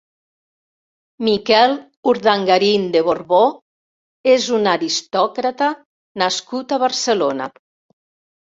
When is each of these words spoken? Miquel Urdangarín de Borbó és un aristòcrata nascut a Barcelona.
Miquel 1.27 1.75
Urdangarín 2.13 2.87
de 2.95 3.03
Borbó 3.09 3.43
és 4.37 4.49
un 4.61 4.73
aristòcrata 4.73 5.71
nascut 6.25 6.75
a 6.75 6.81
Barcelona. 6.87 7.53